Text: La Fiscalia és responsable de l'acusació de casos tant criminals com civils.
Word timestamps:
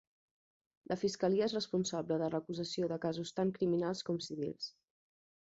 La 0.91 0.97
Fiscalia 1.01 1.49
és 1.49 1.53
responsable 1.57 2.19
de 2.23 2.29
l'acusació 2.37 2.89
de 2.93 2.97
casos 3.07 3.35
tant 3.41 3.55
criminals 3.59 4.05
com 4.09 4.21
civils. 4.31 4.73